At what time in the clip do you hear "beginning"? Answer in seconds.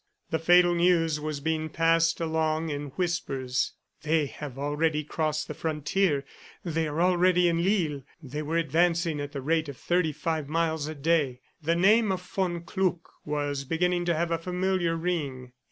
13.63-14.05